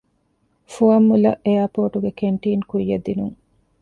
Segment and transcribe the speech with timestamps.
[0.73, 3.35] ފުވައްމުލައް އެއަރޕޯޓުގެ ކެންޓީން ކުއްޔަށްދިނުން